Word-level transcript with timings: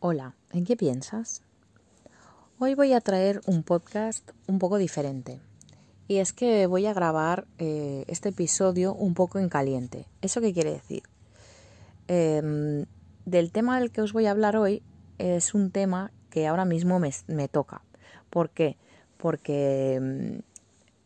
Hola, 0.00 0.36
¿en 0.52 0.64
qué 0.64 0.76
piensas? 0.76 1.42
Hoy 2.60 2.76
voy 2.76 2.92
a 2.92 3.00
traer 3.00 3.40
un 3.46 3.64
podcast 3.64 4.30
un 4.46 4.60
poco 4.60 4.78
diferente. 4.78 5.40
Y 6.06 6.18
es 6.18 6.32
que 6.32 6.68
voy 6.68 6.86
a 6.86 6.94
grabar 6.94 7.48
eh, 7.58 8.04
este 8.06 8.28
episodio 8.28 8.94
un 8.94 9.14
poco 9.14 9.40
en 9.40 9.48
caliente. 9.48 10.06
¿Eso 10.22 10.40
qué 10.40 10.54
quiere 10.54 10.70
decir? 10.70 11.02
Em, 12.06 12.86
del 13.24 13.50
tema 13.50 13.80
del 13.80 13.90
que 13.90 14.00
os 14.00 14.12
voy 14.12 14.26
a 14.26 14.30
hablar 14.30 14.56
hoy 14.56 14.84
es 15.18 15.52
un 15.52 15.72
tema 15.72 16.12
que 16.30 16.46
ahora 16.46 16.64
mismo 16.64 17.00
me, 17.00 17.10
me 17.26 17.48
toca. 17.48 17.82
¿Por 18.30 18.50
qué? 18.50 18.76
Porque 19.16 19.94
em, 19.94 20.42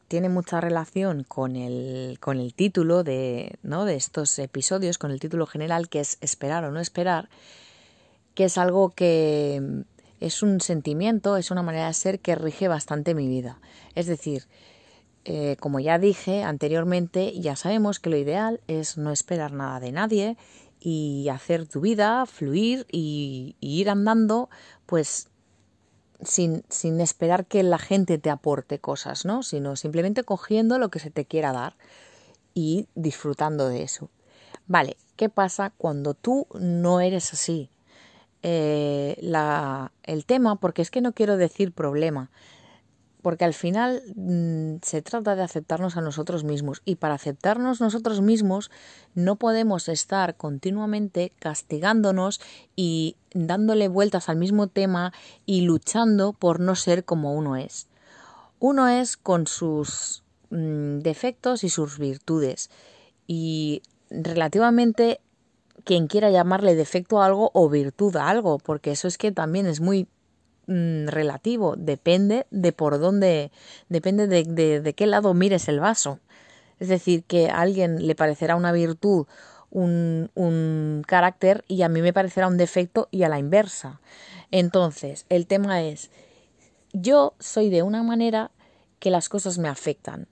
tiene 0.06 0.28
mucha 0.28 0.60
relación 0.60 1.24
con 1.24 1.56
el, 1.56 2.18
con 2.20 2.38
el 2.38 2.52
título 2.52 3.04
de, 3.04 3.58
¿no? 3.62 3.86
de 3.86 3.96
estos 3.96 4.38
episodios, 4.38 4.98
con 4.98 5.12
el 5.12 5.18
título 5.18 5.46
general 5.46 5.88
que 5.88 6.00
es 6.00 6.18
esperar 6.20 6.66
o 6.66 6.70
no 6.70 6.78
esperar 6.78 7.30
que 8.34 8.44
es 8.44 8.58
algo 8.58 8.90
que 8.90 9.60
mm, 9.62 9.80
es 10.20 10.42
un 10.42 10.60
sentimiento, 10.60 11.36
es 11.36 11.50
una 11.50 11.62
manera 11.62 11.88
de 11.88 11.94
ser 11.94 12.20
que 12.20 12.34
rige 12.34 12.68
bastante 12.68 13.14
mi 13.14 13.26
vida. 13.26 13.58
Es 13.94 14.06
decir, 14.06 14.46
eh, 15.24 15.56
como 15.60 15.80
ya 15.80 15.98
dije 15.98 16.42
anteriormente, 16.42 17.32
ya 17.38 17.56
sabemos 17.56 18.00
que 18.00 18.10
lo 18.10 18.16
ideal 18.16 18.60
es 18.66 18.96
no 18.96 19.10
esperar 19.10 19.52
nada 19.52 19.80
de 19.80 19.92
nadie 19.92 20.36
y 20.80 21.28
hacer 21.28 21.68
tu 21.68 21.80
vida 21.80 22.26
fluir 22.26 22.86
y, 22.90 23.56
ir 23.60 23.88
andando, 23.88 24.48
pues 24.86 25.28
sin, 26.22 26.64
sin, 26.68 27.00
esperar 27.00 27.46
que 27.46 27.62
la 27.62 27.78
gente 27.78 28.18
te 28.18 28.30
aporte 28.30 28.80
cosas, 28.80 29.24
¿no? 29.24 29.42
Sino 29.42 29.76
simplemente 29.76 30.24
cogiendo 30.24 30.78
lo 30.78 30.88
que 30.88 30.98
se 30.98 31.10
te 31.10 31.24
quiera 31.24 31.52
dar 31.52 31.76
y 32.54 32.88
disfrutando 32.94 33.68
de 33.68 33.82
eso. 33.82 34.10
Vale, 34.66 34.96
¿qué 35.16 35.28
pasa 35.28 35.72
cuando 35.76 36.14
tú 36.14 36.46
no 36.54 37.00
eres 37.00 37.32
así? 37.32 37.70
Eh, 38.44 39.16
la, 39.20 39.92
el 40.02 40.24
tema, 40.24 40.56
porque 40.56 40.82
es 40.82 40.90
que 40.90 41.00
no 41.00 41.12
quiero 41.12 41.36
decir 41.36 41.72
problema, 41.72 42.30
porque 43.22 43.44
al 43.44 43.54
final 43.54 44.02
mm, 44.16 44.76
se 44.82 45.00
trata 45.00 45.36
de 45.36 45.42
aceptarnos 45.42 45.96
a 45.96 46.00
nosotros 46.00 46.42
mismos 46.42 46.82
y 46.84 46.96
para 46.96 47.14
aceptarnos 47.14 47.80
nosotros 47.80 48.20
mismos 48.20 48.70
no 49.14 49.36
podemos 49.36 49.88
estar 49.88 50.36
continuamente 50.36 51.32
castigándonos 51.38 52.40
y 52.74 53.16
dándole 53.32 53.86
vueltas 53.86 54.28
al 54.28 54.36
mismo 54.36 54.66
tema 54.66 55.12
y 55.46 55.60
luchando 55.60 56.32
por 56.32 56.58
no 56.58 56.74
ser 56.74 57.04
como 57.04 57.34
uno 57.34 57.56
es. 57.56 57.86
Uno 58.58 58.88
es 58.88 59.16
con 59.16 59.46
sus 59.46 60.24
mm, 60.50 60.98
defectos 60.98 61.62
y 61.62 61.68
sus 61.68 61.98
virtudes 61.98 62.70
y 63.28 63.82
relativamente 64.10 65.20
quien 65.84 66.06
quiera 66.06 66.30
llamarle 66.30 66.74
defecto 66.74 67.20
a 67.20 67.26
algo 67.26 67.50
o 67.54 67.68
virtud 67.68 68.16
a 68.16 68.28
algo, 68.28 68.58
porque 68.58 68.92
eso 68.92 69.08
es 69.08 69.18
que 69.18 69.32
también 69.32 69.66
es 69.66 69.80
muy 69.80 70.08
mm, 70.66 71.08
relativo, 71.08 71.74
depende 71.76 72.46
de 72.50 72.72
por 72.72 72.98
dónde, 72.98 73.50
depende 73.88 74.26
de, 74.26 74.80
de, 74.80 74.94
qué 74.94 75.06
lado 75.06 75.34
mires 75.34 75.68
el 75.68 75.80
vaso. 75.80 76.20
Es 76.78 76.88
decir, 76.88 77.24
que 77.24 77.48
a 77.48 77.60
alguien 77.60 78.06
le 78.06 78.14
parecerá 78.14 78.56
una 78.56 78.72
virtud 78.72 79.26
un, 79.70 80.30
un 80.34 81.02
carácter 81.06 81.64
y 81.68 81.82
a 81.82 81.88
mí 81.88 82.02
me 82.02 82.12
parecerá 82.12 82.48
un 82.48 82.58
defecto 82.58 83.08
y 83.10 83.22
a 83.22 83.28
la 83.28 83.38
inversa. 83.38 84.00
Entonces, 84.50 85.24
el 85.28 85.46
tema 85.46 85.82
es, 85.82 86.10
yo 86.92 87.34
soy 87.38 87.70
de 87.70 87.82
una 87.82 88.02
manera 88.02 88.50
que 88.98 89.10
las 89.10 89.28
cosas 89.28 89.58
me 89.58 89.68
afectan. 89.68 90.28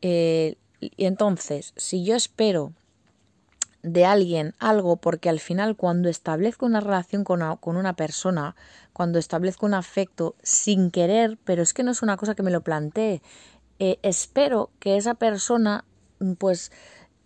Eh, 0.00 0.56
y 0.80 1.04
entonces, 1.04 1.74
si 1.76 2.04
yo 2.04 2.16
espero 2.16 2.72
de 3.82 4.04
alguien 4.04 4.54
algo 4.58 4.96
porque 4.96 5.28
al 5.28 5.40
final 5.40 5.76
cuando 5.76 6.08
establezco 6.08 6.66
una 6.66 6.80
relación 6.80 7.24
con 7.24 7.42
una, 7.76 7.96
persona, 7.96 8.56
cuando 8.92 9.18
establezco 9.18 9.66
un 9.66 9.74
afecto 9.74 10.34
sin 10.42 10.90
querer, 10.90 11.38
pero 11.44 11.62
es 11.62 11.72
que 11.72 11.82
no 11.82 11.90
es 11.90 12.02
una 12.02 12.16
cosa 12.16 12.34
que 12.34 12.42
me 12.42 12.50
lo 12.50 12.62
plantee, 12.62 13.22
eh, 13.78 13.98
espero 14.02 14.70
que 14.78 14.96
esa 14.96 15.14
persona 15.14 15.84
pues 16.38 16.70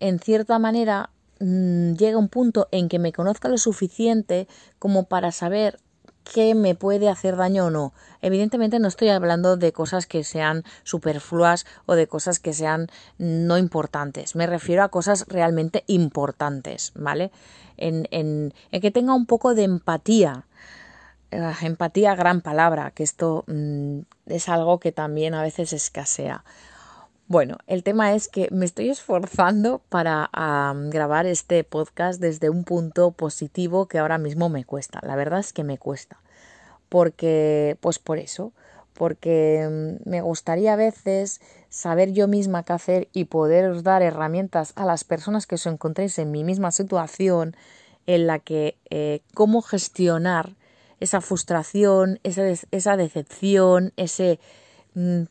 en 0.01 0.19
cierta 0.21 0.59
manera 0.59 1.11
mm, 1.41 1.95
llegue 1.95 2.13
a 2.13 2.19
un 2.19 2.29
punto 2.29 2.69
en 2.71 2.89
que 2.89 2.99
me 2.99 3.13
conozca 3.13 3.49
lo 3.49 3.59
suficiente 3.59 4.47
como 4.79 5.05
para 5.05 5.33
saber 5.33 5.79
qué 6.25 6.55
me 6.55 6.75
puede 6.75 7.09
hacer 7.09 7.37
daño 7.37 7.67
o 7.67 7.71
no. 7.71 7.93
Evidentemente 8.23 8.79
no 8.79 8.89
estoy 8.89 9.11
hablando 9.11 9.57
de 9.57 9.73
cosas 9.73 10.07
que 10.07 10.25
sean 10.25 10.65
superfluas 10.83 11.67
o 11.87 11.95
de 11.95 12.07
cosas 12.07 12.41
que 12.41 12.53
sean 12.53 12.89
no 13.19 13.59
importantes. 13.59 14.35
Me 14.35 14.47
refiero 14.47 14.83
a 14.83 14.89
cosas 14.89 15.27
realmente 15.29 15.85
importantes, 15.87 16.93
¿vale? 16.95 17.31
En, 17.77 18.09
en, 18.11 18.55
en 18.73 18.81
que 18.81 18.91
tenga 18.91 19.15
un 19.15 19.27
poco 19.27 19.55
de 19.55 19.65
empatía. 19.65 20.47
Eh, 21.31 21.53
empatía, 21.63 22.15
gran 22.15 22.41
palabra, 22.41 22.91
que 22.93 23.03
esto 23.03 23.45
mm, 23.47 24.01
es 24.27 24.49
algo 24.49 24.81
que 24.81 24.93
también 24.93 25.35
a 25.35 25.43
veces 25.43 25.73
escasea. 25.73 26.45
Bueno, 27.27 27.57
el 27.67 27.83
tema 27.83 28.15
es 28.15 28.29
que 28.29 28.49
me 28.51 28.67
estoy 28.67 28.91
esforzando 28.91 29.81
para 29.89 30.31
grabar 30.91 31.25
este 31.27 31.65
podcast 31.65 32.21
desde 32.21 32.51
un 32.51 32.65
punto 32.65 33.13
positivo 33.13 33.87
que 33.87 33.99
ahora 33.99 34.19
mismo 34.19 34.51
me 34.51 34.65
cuesta. 34.65 35.01
La 35.03 35.17
verdad 35.17 35.41
es 35.41 35.53
que 35.53 35.65
me 35.65 35.79
cuesta. 35.79 36.21
Porque, 36.91 37.79
pues 37.81 37.99
por 37.99 38.19
eso, 38.19 38.53
porque 38.93 39.67
mm, 39.69 40.09
me 40.09 40.21
gustaría 40.21 40.75
a 40.75 40.77
veces 40.77 41.41
saber 41.69 42.13
yo 42.13 42.29
misma 42.29 42.63
qué 42.63 42.73
hacer 42.73 43.09
y 43.13 43.25
poder 43.25 43.83
dar 43.83 44.03
herramientas 44.03 44.73
a 44.77 44.85
las 44.85 45.05
personas 45.05 45.47
que 45.47 45.57
os 45.57 45.67
encontréis 45.67 46.19
en 46.19 46.31
mi 46.31 46.45
misma 46.45 46.71
situación 46.71 47.57
en 48.07 48.27
la 48.27 48.39
que 48.39 48.77
eh, 48.91 49.23
cómo 49.35 49.63
gestionar 49.63 50.55
esa 51.01 51.21
frustración, 51.21 52.21
esa, 52.23 52.97
decepción, 52.97 53.93
ese 53.97 54.39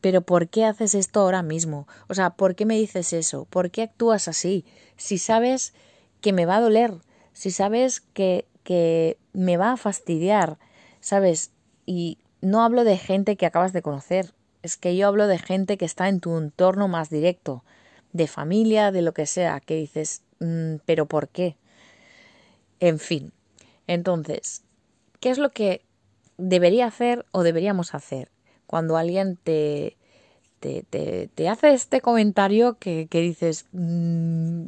pero 0.01 0.21
¿por 0.21 0.49
qué 0.49 0.65
haces 0.65 0.93
esto 0.93 1.21
ahora 1.21 1.41
mismo? 1.41 1.87
O 2.09 2.13
sea, 2.13 2.31
¿por 2.31 2.55
qué 2.55 2.65
me 2.65 2.77
dices 2.77 3.13
eso? 3.13 3.45
¿Por 3.45 3.71
qué 3.71 3.83
actúas 3.83 4.27
así? 4.27 4.65
Si 4.97 5.17
sabes 5.17 5.73
que 6.21 6.33
me 6.33 6.45
va 6.45 6.57
a 6.57 6.61
doler, 6.61 6.93
si 7.31 7.51
sabes 7.51 8.01
que, 8.01 8.45
que 8.63 9.17
me 9.31 9.57
va 9.57 9.71
a 9.71 9.77
fastidiar, 9.77 10.57
¿sabes? 10.99 11.51
Y 11.85 12.17
no 12.41 12.63
hablo 12.63 12.83
de 12.83 12.97
gente 12.97 13.37
que 13.37 13.45
acabas 13.45 13.71
de 13.71 13.81
conocer, 13.81 14.33
es 14.63 14.77
que 14.77 14.95
yo 14.95 15.07
hablo 15.07 15.27
de 15.27 15.37
gente 15.37 15.77
que 15.77 15.85
está 15.85 16.09
en 16.09 16.19
tu 16.19 16.37
entorno 16.37 16.87
más 16.87 17.09
directo, 17.09 17.63
de 18.11 18.27
familia, 18.27 18.91
de 18.91 19.01
lo 19.01 19.13
que 19.13 19.25
sea, 19.25 19.59
que 19.59 19.75
dices, 19.75 20.23
mm, 20.39 20.75
pero 20.85 21.05
¿por 21.05 21.29
qué? 21.29 21.57
En 22.79 22.99
fin, 22.99 23.31
entonces, 23.87 24.63
¿qué 25.19 25.29
es 25.29 25.37
lo 25.37 25.51
que 25.51 25.85
debería 26.37 26.85
hacer 26.85 27.25
o 27.31 27.43
deberíamos 27.43 27.95
hacer? 27.95 28.29
Cuando 28.73 28.97
alguien 28.97 29.37
te, 29.37 29.97
te, 30.59 30.81
te, 31.35 31.47
hace 31.47 31.73
este 31.75 32.01
comentario 32.01 32.79
que, 32.79 33.05
que 33.07 33.21
dices, 33.21 33.67
mm, 33.71 34.65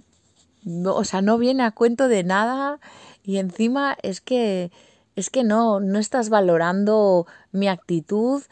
no, 0.63 0.95
o 0.95 1.03
sea, 1.03 1.23
no 1.23 1.39
viene 1.39 1.63
a 1.63 1.71
cuento 1.71 2.07
de 2.07 2.23
nada 2.23 2.79
y 3.23 3.37
encima 3.37 3.97
es 4.03 4.21
que, 4.21 4.69
es 5.15 5.31
que 5.31 5.43
no, 5.43 5.79
no 5.79 5.97
estás 5.97 6.29
valorando 6.29 7.25
mi 7.51 7.67
actitud, 7.67 8.43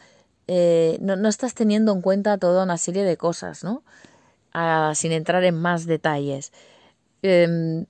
eh, 0.48 0.98
no, 1.00 1.14
no, 1.14 1.28
estás 1.28 1.54
teniendo 1.54 1.92
en 1.92 2.02
cuenta 2.02 2.36
toda 2.36 2.64
una 2.64 2.76
serie 2.76 3.04
de 3.04 3.16
cosas, 3.16 3.62
¿no? 3.62 3.84
Ah, 4.52 4.90
sin 4.96 5.12
entrar 5.12 5.44
en 5.44 5.54
más 5.54 5.86
detalles. 5.86 6.52
Em, 7.22 7.86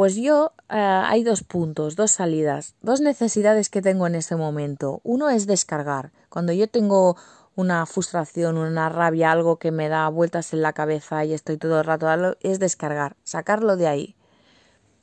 pues 0.00 0.16
yo 0.16 0.54
eh, 0.70 0.76
hay 0.78 1.24
dos 1.24 1.42
puntos, 1.42 1.94
dos 1.94 2.10
salidas, 2.10 2.74
dos 2.80 3.02
necesidades 3.02 3.68
que 3.68 3.82
tengo 3.82 4.06
en 4.06 4.14
este 4.14 4.34
momento. 4.34 5.02
Uno 5.04 5.28
es 5.28 5.46
descargar. 5.46 6.10
Cuando 6.30 6.54
yo 6.54 6.68
tengo 6.68 7.18
una 7.54 7.84
frustración, 7.84 8.56
una 8.56 8.88
rabia, 8.88 9.30
algo 9.30 9.58
que 9.58 9.72
me 9.72 9.90
da 9.90 10.08
vueltas 10.08 10.54
en 10.54 10.62
la 10.62 10.72
cabeza 10.72 11.26
y 11.26 11.34
estoy 11.34 11.58
todo 11.58 11.80
el 11.80 11.84
rato, 11.84 12.34
es 12.40 12.58
descargar, 12.58 13.14
sacarlo 13.24 13.76
de 13.76 13.88
ahí. 13.88 14.16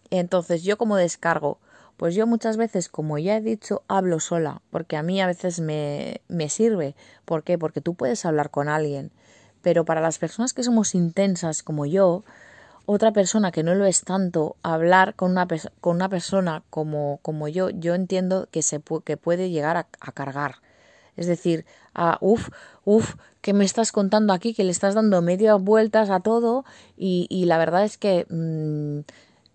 Entonces, 0.09 0.63
¿yo 0.63 0.79
como 0.79 0.95
descargo? 0.95 1.59
Pues 1.97 2.15
yo 2.15 2.25
muchas 2.25 2.57
veces, 2.57 2.89
como 2.89 3.19
ya 3.19 3.37
he 3.37 3.41
dicho, 3.41 3.83
hablo 3.87 4.19
sola, 4.19 4.63
porque 4.71 4.97
a 4.97 5.03
mí 5.03 5.21
a 5.21 5.27
veces 5.27 5.59
me, 5.59 6.21
me 6.27 6.49
sirve. 6.49 6.95
¿Por 7.23 7.43
qué? 7.43 7.59
Porque 7.59 7.81
tú 7.81 7.93
puedes 7.93 8.25
hablar 8.25 8.49
con 8.49 8.67
alguien. 8.67 9.11
Pero 9.61 9.85
para 9.85 10.01
las 10.01 10.17
personas 10.17 10.53
que 10.53 10.63
somos 10.63 10.95
intensas 10.95 11.61
como 11.61 11.85
yo, 11.85 12.23
otra 12.87 13.11
persona 13.11 13.51
que 13.51 13.63
no 13.63 13.75
lo 13.75 13.85
es 13.85 14.01
tanto, 14.03 14.55
hablar 14.63 15.13
con 15.15 15.31
una, 15.31 15.45
con 15.81 15.97
una 15.97 16.07
persona 16.07 16.63
como, 16.69 17.19
como 17.21 17.49
yo, 17.49 17.69
yo 17.69 17.93
entiendo 17.95 18.47
que, 18.49 18.61
se 18.61 18.81
que 19.03 19.17
puede 19.17 19.49
llegar 19.49 19.75
a, 19.75 20.11
cargar. 20.13 20.55
Es 21.17 21.27
decir, 21.27 21.65
a 21.93 22.17
uff, 22.21 22.47
uff, 22.85 23.15
¿qué 23.41 23.51
me 23.53 23.65
estás 23.65 23.91
contando 23.91 24.31
aquí? 24.31 24.53
Que 24.53 24.63
le 24.63 24.71
estás 24.71 24.95
dando 24.95 25.21
medio 25.21 25.59
vueltas 25.59 26.09
a 26.09 26.21
todo 26.21 26.63
y, 26.95 27.27
y 27.29 27.43
la 27.43 27.57
verdad 27.57 27.83
es 27.83 27.97
que 27.97 28.25
mm, 28.29 29.01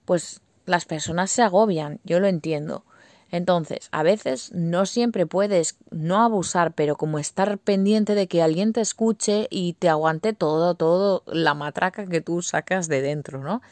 pues 0.05 0.43
las 0.67 0.85
personas 0.85 1.31
se 1.31 1.41
agobian, 1.41 2.01
yo 2.05 2.21
lo 2.21 2.27
entiendo. 2.27 2.85
Entonces, 3.33 3.89
a 3.93 4.03
veces 4.03 4.53
no 4.53 4.85
siempre 4.85 5.25
puedes 5.25 5.79
no 5.91 6.23
abusar, 6.23 6.75
pero 6.75 6.97
como 6.97 7.19
estar 7.19 7.57
pendiente 7.57 8.15
de 8.15 8.29
que 8.29 8.43
alguien 8.43 8.75
te 8.75 8.83
escuche 8.83 9.49
y 9.51 9.73
te 9.73 9.89
aguante 9.89 10.35
todo, 10.35 10.75
todo 10.75 11.23
la 11.27 11.55
matraca 11.55 12.07
que 12.07 12.21
tú 12.21 12.43
sacas 12.43 12.89
de 12.89 13.01
dentro, 13.01 13.43
¿no? 13.43 13.63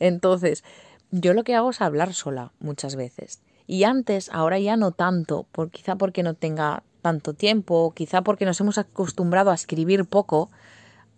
Entonces, 0.00 0.64
yo 1.12 1.34
lo 1.34 1.44
que 1.44 1.54
hago 1.54 1.70
es 1.70 1.80
hablar 1.80 2.14
sola 2.14 2.50
muchas 2.58 2.96
veces. 2.96 3.40
Y 3.68 3.84
antes, 3.84 4.28
ahora 4.32 4.58
ya 4.58 4.76
no 4.76 4.90
tanto, 4.90 5.46
por, 5.52 5.70
quizá 5.70 5.94
porque 5.94 6.24
no 6.24 6.34
tenga 6.34 6.82
tanto 7.00 7.32
tiempo, 7.32 7.92
quizá 7.94 8.22
porque 8.22 8.44
nos 8.44 8.60
hemos 8.60 8.76
acostumbrado 8.76 9.52
a 9.52 9.54
escribir 9.54 10.04
poco, 10.06 10.50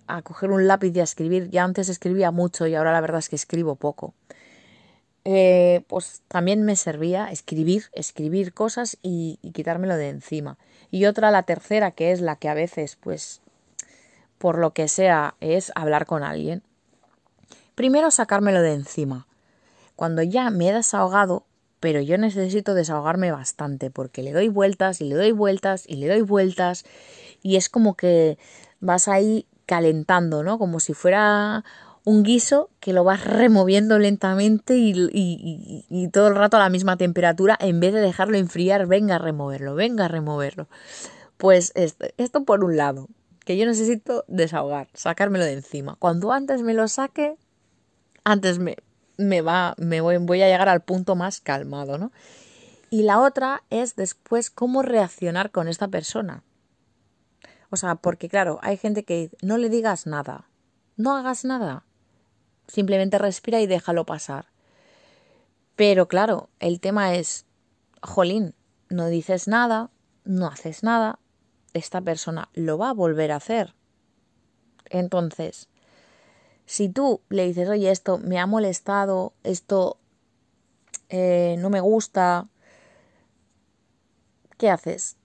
a 0.07 0.21
coger 0.21 0.51
un 0.51 0.67
lápiz 0.67 0.95
y 0.95 1.01
a 1.01 1.05
escribir. 1.05 1.49
Ya 1.49 1.65
antes 1.65 1.89
escribía 1.89 2.33
mucho 2.33 2.67
y 2.67 2.75
ahora 2.75 2.93
la 2.93 3.01
verdad 3.01 3.21
es 3.21 3.31
que 3.31 3.37
escribo 3.37 3.77
poco. 3.77 4.13
Eh, 5.31 5.85
pues 5.89 6.23
también 6.29 6.63
me 6.63 6.75
servía 6.75 7.27
escribir, 7.27 7.91
escribir 7.93 8.55
cosas 8.55 8.97
y, 9.03 9.39
y 9.43 9.51
quitármelo 9.51 9.99
de 9.99 10.09
encima. 10.09 10.57
Y 10.91 11.05
otra, 11.05 11.31
la 11.31 11.43
tercera, 11.43 11.91
que 11.91 12.13
es 12.13 12.23
la 12.23 12.37
que 12.37 12.49
a 12.49 12.55
veces, 12.55 12.97
pues, 12.97 13.43
por 14.39 14.57
lo 14.57 14.73
que 14.73 14.89
sea, 14.89 15.35
es 15.41 15.71
hablar 15.75 16.07
con 16.07 16.23
alguien. 16.23 16.63
Primero 17.75 18.11
sacármelo 18.11 18.63
de 18.63 18.73
encima. 18.73 19.27
Cuando 19.97 20.23
ya 20.23 20.49
me 20.49 20.71
he 20.71 20.73
desahogado, 20.73 21.45
pero 21.79 22.01
yo 22.01 22.17
necesito 22.17 22.73
desahogarme 22.73 23.31
bastante 23.31 23.91
porque 23.91 24.23
le 24.23 24.33
doy 24.33 24.49
vueltas 24.49 25.03
y 25.03 25.05
le 25.05 25.15
doy 25.15 25.33
vueltas 25.33 25.85
y 25.87 25.97
le 25.97 26.09
doy 26.09 26.23
vueltas 26.23 26.87
y 27.43 27.57
es 27.57 27.69
como 27.69 27.97
que 27.97 28.39
vas 28.81 29.09
ahí 29.09 29.47
calentando, 29.67 30.43
¿no? 30.43 30.59
Como 30.59 30.81
si 30.81 30.95
fuera 30.95 31.67
un 32.09 32.23
guiso 32.23 32.71
que 32.81 32.95
lo 32.95 33.05
vas 33.05 33.23
removiendo 33.23 33.99
lentamente 33.99 34.77
y, 34.79 36.09
todo 36.11 36.29
el 36.29 36.37
rato 36.37 36.57
a 36.57 36.61
la 36.61 36.71
misma 36.71 36.97
temperatura 36.97 37.55
en 37.61 37.81
vez 37.81 37.93
de 37.93 38.01
dejarlo 38.01 38.39
enfriar, 38.39 38.87
venga 38.87 39.17
a 39.17 39.19
removerlo, 39.19 39.75
venga 39.75 40.07
a 40.07 40.09
removerlo. 40.09 40.69
Pues 41.37 41.71
esto, 41.75 42.07
esto 42.17 42.45
por 42.45 42.65
un 42.65 42.79
lado, 42.79 43.09
que 43.45 43.59
yo 43.59 43.67
necesito 43.67 44.25
desahogar, 44.27 44.89
sacármelo 44.95 45.45
de 45.45 45.53
encima. 45.53 45.97
Cuando 45.99 46.33
antes 46.33 46.63
me 46.63 46.73
lo 46.73 46.89
saque, 46.89 47.37
antes 48.25 48.59
me, 48.59 48.77
me 49.19 49.43
va, 49.43 49.75
me 49.77 50.01
voy, 50.01 50.17
voy 50.17 50.41
a 50.41 50.49
llegar 50.49 50.71
al 50.71 50.81
punto 50.81 51.15
más 51.15 51.41
calmado, 51.43 51.99
¿no? 51.99 52.11
Y 52.89 53.03
la 53.03 53.21
otra 53.21 53.65
es 53.69 53.97
después 53.97 54.49
cómo 54.49 54.81
reaccionar 54.81 55.51
con 55.51 55.69
esta 55.69 55.89
persona. 55.89 56.43
O 57.69 57.77
sea, 57.77 57.97
porque 57.97 58.31
claro, 58.31 58.61
hay 58.63 58.79
gente 58.79 59.05
que 59.05 59.31
no 59.43 59.59
le 59.59 59.69
digas 59.69 60.07
nada, 60.07 60.49
no 60.97 61.15
hagas 61.15 61.45
nada, 61.45 61.85
simplemente 62.69 63.19
respira 63.19 63.61
y 63.61 63.67
déjalo 63.67 64.07
pasar. 64.07 64.47
Pero 65.75 66.07
claro, 66.09 66.49
el 66.61 66.81
tema 66.81 67.15
es, 67.15 67.47
jolín, 68.03 68.55
no 68.89 69.07
dices 69.07 69.49
nada, 69.49 69.91
no 70.25 70.47
haces 70.47 70.83
nada, 70.83 71.19
esta 71.73 72.01
persona 72.01 72.49
lo 72.55 72.79
va 72.79 72.91
a 72.91 72.95
volver 72.95 73.33
a 73.33 73.37
hacer. 73.37 73.75
Entonces, 74.91 75.69
si 76.67 76.89
tú 76.89 77.21
le 77.29 77.47
dices, 77.47 77.69
oye, 77.69 77.91
esto 77.91 78.19
me 78.19 78.39
ha 78.39 78.47
molestado, 78.47 79.33
esto 79.43 79.99
eh, 81.09 81.57
no 81.59 81.71
me 81.71 81.81
gusta, 81.81 82.49
¿qué 84.59 84.71
haces? 84.71 85.17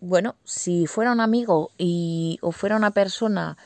Bueno, 0.00 0.36
si 0.44 0.86
fuera 0.86 1.10
un 1.12 1.20
amigo 1.20 1.70
y, 1.78 2.38
o 2.42 2.52
fuera 2.52 2.76
una 2.76 2.92
persona 2.92 3.56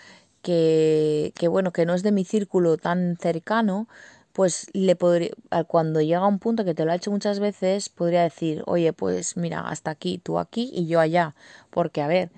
que, 0.43 1.33
que, 1.37 1.49
bueno, 1.49 1.73
que 1.73 1.87
no 1.87 1.95
es 1.95 2.03
de 2.03 2.13
mi 2.13 2.25
círculo 2.25 2.77
tan 2.77 3.17
cercano, 3.17 3.89
pues 4.33 4.67
le 4.73 4.97
podría, 4.97 5.31
cuando 5.67 6.01
llega 6.01 6.27
un 6.27 6.39
punto 6.39 6.65
que 6.65 6.75
te 6.75 6.85
lo 6.85 6.93
ha 6.93 6.97
hecho 6.97 7.11
muchas 7.11 7.39
veces, 7.39 7.89
podría 7.89 8.23
decir, 8.23 8.63
oye, 8.67 8.93
pues 8.93 9.37
mira, 9.37 9.61
hasta 9.61 9.91
aquí, 9.91 10.19
tú 10.19 10.39
aquí 10.39 10.71
y 10.73 10.87
yo 10.87 11.01
allá. 11.01 11.35
Porque, 11.71 12.01
a 12.03 12.09
ver, 12.09 12.31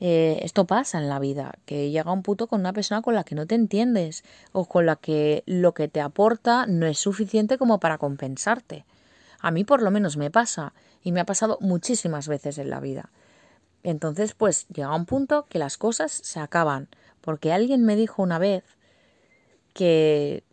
eh, 0.00 0.40
esto 0.42 0.66
pasa 0.66 0.98
en 0.98 1.08
la 1.08 1.18
vida, 1.18 1.54
que 1.64 1.90
llega 1.90 2.12
un 2.12 2.22
punto 2.22 2.46
con 2.46 2.60
una 2.60 2.72
persona 2.72 3.02
con 3.02 3.14
la 3.14 3.24
que 3.24 3.34
no 3.34 3.46
te 3.46 3.54
entiendes 3.54 4.24
o 4.52 4.66
con 4.66 4.86
la 4.86 4.96
que 4.96 5.42
lo 5.46 5.74
que 5.74 5.88
te 5.88 6.00
aporta 6.00 6.66
no 6.66 6.86
es 6.86 6.98
suficiente 6.98 7.58
como 7.58 7.80
para 7.80 7.98
compensarte. 7.98 8.84
A 9.40 9.50
mí 9.50 9.64
por 9.64 9.82
lo 9.82 9.90
menos 9.90 10.16
me 10.16 10.30
pasa 10.30 10.74
y 11.02 11.12
me 11.12 11.20
ha 11.20 11.26
pasado 11.26 11.58
muchísimas 11.60 12.28
veces 12.28 12.58
en 12.58 12.70
la 12.70 12.80
vida. 12.80 13.10
Entonces, 13.82 14.34
pues 14.34 14.66
llega 14.68 14.94
un 14.94 15.06
punto 15.06 15.46
que 15.48 15.58
las 15.58 15.78
cosas 15.78 16.12
se 16.12 16.40
acaban, 16.40 16.88
porque 17.28 17.52
alguien 17.52 17.84
me 17.84 17.94
dijo 17.94 18.22
una 18.22 18.38
vez 18.38 18.64
que 19.74 20.44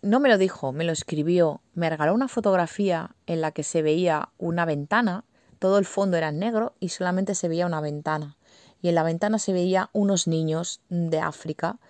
no 0.00 0.20
me 0.20 0.28
lo 0.28 0.38
dijo, 0.38 0.70
me 0.70 0.84
lo 0.84 0.92
escribió, 0.92 1.62
me 1.74 1.90
regaló 1.90 2.14
una 2.14 2.28
fotografía 2.28 3.16
en 3.26 3.40
la 3.40 3.50
que 3.50 3.64
se 3.64 3.82
veía 3.82 4.28
una 4.38 4.64
ventana 4.66 5.24
todo 5.58 5.78
el 5.78 5.84
fondo 5.84 6.16
era 6.16 6.30
negro 6.30 6.76
y 6.78 6.90
solamente 6.90 7.34
se 7.34 7.48
veía 7.48 7.66
una 7.66 7.80
ventana. 7.80 8.36
Y 8.82 8.88
en 8.88 8.94
la 8.94 9.02
ventana 9.02 9.40
se 9.40 9.52
veía 9.52 9.90
unos 9.92 10.28
niños 10.28 10.80
de 10.88 11.18
África 11.18 11.80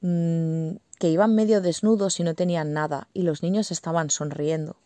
mm, 0.00 0.70
que 0.98 1.10
iban 1.10 1.34
medio 1.34 1.60
desnudos 1.60 2.20
y 2.20 2.24
no 2.24 2.34
tenían 2.34 2.72
nada, 2.72 3.06
y 3.12 3.24
los 3.24 3.42
niños 3.42 3.70
estaban 3.70 4.08
sonriendo. 4.08 4.76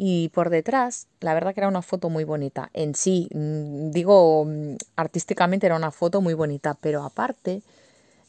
Y 0.00 0.28
por 0.28 0.48
detrás, 0.48 1.08
la 1.18 1.34
verdad 1.34 1.52
que 1.52 1.60
era 1.60 1.66
una 1.66 1.82
foto 1.82 2.08
muy 2.08 2.22
bonita. 2.22 2.70
En 2.72 2.94
sí, 2.94 3.28
mm, 3.34 3.90
digo, 3.90 4.44
mm, 4.44 4.76
artísticamente 4.94 5.66
era 5.66 5.74
una 5.74 5.90
foto 5.90 6.20
muy 6.20 6.34
bonita, 6.34 6.74
pero 6.80 7.02
aparte, 7.02 7.62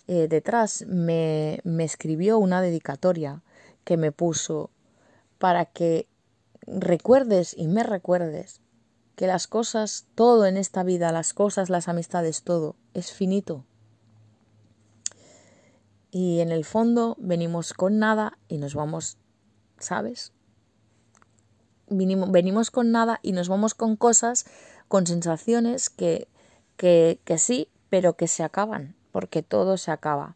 eh, 0.07 0.27
detrás 0.27 0.83
me, 0.87 1.59
me 1.63 1.83
escribió 1.83 2.39
una 2.39 2.63
dedicatoria 2.63 3.43
que 3.83 3.97
me 3.97 4.11
puso 4.11 4.71
para 5.37 5.65
que 5.65 6.07
recuerdes 6.65 7.55
y 7.55 7.67
me 7.67 7.83
recuerdes 7.83 8.61
que 9.15 9.27
las 9.27 9.45
cosas, 9.45 10.07
todo 10.15 10.47
en 10.47 10.57
esta 10.57 10.81
vida, 10.81 11.11
las 11.11 11.35
cosas, 11.35 11.69
las 11.69 11.87
amistades, 11.87 12.41
todo, 12.41 12.77
es 12.95 13.11
finito. 13.11 13.63
Y 16.09 16.39
en 16.39 16.51
el 16.51 16.65
fondo 16.65 17.15
venimos 17.19 17.73
con 17.73 17.99
nada 17.99 18.39
y 18.47 18.57
nos 18.57 18.73
vamos, 18.73 19.17
¿sabes? 19.77 20.33
Venimos, 21.89 22.71
con 22.71 22.91
nada 22.91 23.19
y 23.21 23.31
nos 23.31 23.49
vamos 23.49 23.73
con 23.73 23.95
cosas, 23.95 24.45
con 24.87 25.07
sensaciones 25.07 25.89
que, 25.89 26.27
que, 26.77 27.19
que 27.25 27.37
sí, 27.37 27.69
pero 27.89 28.13
que 28.13 28.27
se 28.27 28.43
acaban, 28.43 28.95
porque 29.11 29.43
todo 29.43 29.77
se 29.77 29.91
acaba. 29.91 30.35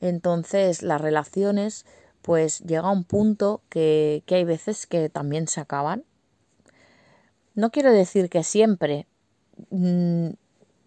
Entonces 0.00 0.82
las 0.82 1.00
relaciones, 1.00 1.86
pues 2.22 2.60
llega 2.60 2.90
un 2.90 3.04
punto 3.04 3.62
que, 3.68 4.22
que 4.26 4.36
hay 4.36 4.44
veces 4.44 4.86
que 4.86 5.08
también 5.08 5.48
se 5.48 5.60
acaban 5.60 6.04
no 7.58 7.72
quiero 7.72 7.92
decir 7.92 8.30
que 8.30 8.44
siempre. 8.44 9.08
Mm, 9.70 10.28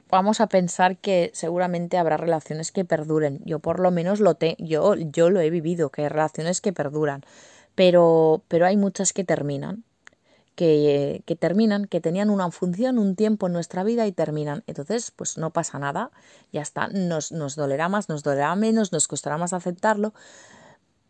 vamos 0.10 0.40
a 0.40 0.48
pensar 0.48 0.96
que 0.98 1.30
seguramente 1.34 1.98
habrá 1.98 2.16
relaciones 2.16 2.72
que 2.72 2.86
perduren. 2.86 3.42
Yo 3.44 3.60
por 3.60 3.82
lo 3.82 3.92
menos 3.92 4.22
lo 4.22 4.36
te 4.36 4.56
yo, 4.58 4.96
yo 4.96 5.30
lo 5.30 5.42
he 5.42 5.50
vivido, 5.50 5.90
que 5.90 6.04
hay 6.04 6.08
relaciones 6.08 6.62
que 6.62 6.72
perduran. 6.72 7.24
Pero, 7.76 8.44
pero 8.48 8.66
hay 8.66 8.78
muchas 8.78 9.12
que 9.12 9.26
terminan. 9.26 9.84
Que, 10.62 11.38
terminan, 11.40 11.86
que 11.86 12.02
tenían 12.02 12.30
una 12.30 12.52
función, 12.52 13.00
un 13.00 13.16
tiempo 13.16 13.48
en 13.48 13.54
nuestra 13.54 13.84
vida 13.84 14.06
y 14.06 14.12
terminan. 14.12 14.64
Entonces, 14.68 15.10
pues 15.10 15.40
no 15.40 15.50
pasa 15.50 15.80
nada, 15.80 16.12
ya 16.54 16.62
está, 16.62 16.88
nos, 16.88 17.32
nos 17.32 17.56
dolerá 17.56 17.90
más, 17.90 18.10
nos 18.10 18.22
dolerá 18.22 18.56
menos, 18.56 18.92
nos 18.92 19.08
costará 19.08 19.40
más 19.40 19.54
aceptarlo. 19.54 20.14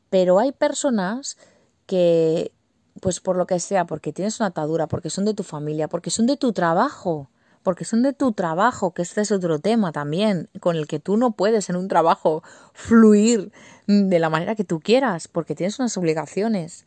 Pero 0.09 0.39
hay 0.39 0.53
personas 0.53 1.37
que, 1.85 2.53
pues 3.01 3.19
por 3.19 3.35
lo 3.35 3.45
que 3.45 3.59
sea, 3.59 3.85
porque 3.85 4.13
tienes 4.13 4.39
una 4.39 4.47
atadura, 4.47 4.87
porque 4.87 5.09
son 5.09 5.25
de 5.25 5.33
tu 5.33 5.43
familia, 5.43 5.89
porque 5.89 6.11
son 6.11 6.27
de 6.27 6.37
tu 6.37 6.53
trabajo, 6.53 7.29
porque 7.61 7.83
son 7.83 8.03
de 8.03 8.13
tu 8.13 8.31
trabajo, 8.31 8.93
que 8.93 9.01
este 9.01 9.19
es 9.19 9.33
otro 9.33 9.59
tema 9.59 9.91
también, 9.91 10.49
con 10.61 10.77
el 10.77 10.87
que 10.87 10.99
tú 10.99 11.17
no 11.17 11.31
puedes 11.31 11.69
en 11.69 11.75
un 11.75 11.89
trabajo 11.89 12.41
fluir 12.73 13.51
de 13.87 14.19
la 14.19 14.29
manera 14.29 14.55
que 14.55 14.63
tú 14.63 14.79
quieras, 14.79 15.27
porque 15.27 15.55
tienes 15.55 15.77
unas 15.77 15.97
obligaciones 15.97 16.85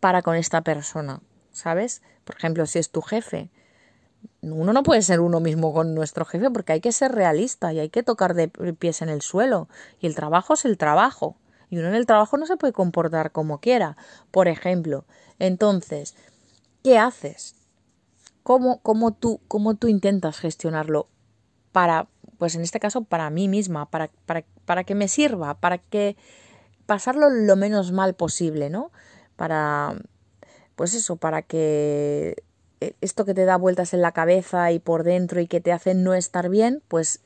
para 0.00 0.20
con 0.20 0.36
esta 0.36 0.60
persona, 0.60 1.22
¿sabes? 1.56 2.02
Por 2.24 2.36
ejemplo, 2.36 2.66
si 2.66 2.78
es 2.78 2.90
tu 2.90 3.00
jefe, 3.00 3.50
uno 4.42 4.72
no 4.72 4.82
puede 4.82 5.02
ser 5.02 5.20
uno 5.20 5.40
mismo 5.40 5.72
con 5.72 5.94
nuestro 5.94 6.24
jefe 6.24 6.50
porque 6.50 6.74
hay 6.74 6.80
que 6.80 6.92
ser 6.92 7.12
realista 7.12 7.72
y 7.72 7.80
hay 7.80 7.88
que 7.88 8.02
tocar 8.02 8.34
de 8.34 8.48
pies 8.48 9.02
en 9.02 9.08
el 9.08 9.22
suelo 9.22 9.68
y 10.00 10.06
el 10.06 10.14
trabajo 10.14 10.54
es 10.54 10.64
el 10.64 10.76
trabajo 10.76 11.36
y 11.70 11.78
uno 11.78 11.88
en 11.88 11.94
el 11.94 12.06
trabajo 12.06 12.36
no 12.36 12.46
se 12.46 12.56
puede 12.56 12.72
comportar 12.72 13.32
como 13.32 13.58
quiera. 13.60 13.96
Por 14.30 14.48
ejemplo, 14.48 15.04
entonces, 15.38 16.14
¿qué 16.84 16.98
haces? 16.98 17.56
¿Cómo, 18.42 18.80
cómo, 18.82 19.12
tú, 19.12 19.40
cómo 19.48 19.74
tú 19.74 19.88
intentas 19.88 20.38
gestionarlo 20.38 21.08
para, 21.72 22.06
pues 22.38 22.54
en 22.54 22.60
este 22.60 22.78
caso, 22.78 23.02
para 23.04 23.30
mí 23.30 23.48
misma, 23.48 23.90
para, 23.90 24.10
para, 24.26 24.44
para 24.66 24.84
que 24.84 24.94
me 24.94 25.08
sirva, 25.08 25.54
para 25.54 25.78
que 25.78 26.16
pasarlo 26.84 27.30
lo 27.30 27.56
menos 27.56 27.90
mal 27.90 28.14
posible, 28.14 28.70
¿no? 28.70 28.92
Para, 29.34 29.96
pues 30.76 30.94
eso, 30.94 31.16
para 31.16 31.42
que 31.42 32.44
e, 32.80 32.94
esto 33.00 33.24
que 33.24 33.34
te 33.34 33.44
da 33.44 33.56
vueltas 33.56 33.94
en 33.94 34.02
la 34.02 34.12
cabeza 34.12 34.70
y 34.70 34.78
por 34.78 35.02
dentro 35.02 35.40
y 35.40 35.46
que 35.46 35.60
te 35.60 35.72
hace 35.72 35.94
no 35.94 36.14
estar 36.14 36.48
bien, 36.48 36.82
pues 36.88 37.20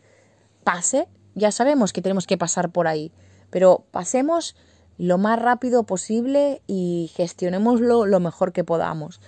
pase. 0.65 1.09
Ya 1.35 1.53
sabemos 1.53 1.93
que 1.93 2.03
tenemos 2.03 2.27
que 2.27 2.39
pasar 2.39 2.71
por 2.71 2.87
ahí, 2.89 3.13
pero 3.51 3.85
pasemos 3.91 4.57
lo 4.99 5.19
más 5.19 5.41
rápido 5.41 5.85
posible 5.85 6.63
y 6.67 7.11
gestionémoslo 7.15 8.07
lo 8.07 8.21
mejor 8.21 8.53
que 8.53 8.65
podamos. 8.65 9.21